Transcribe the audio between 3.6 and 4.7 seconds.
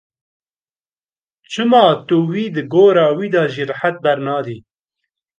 rehet bernadî.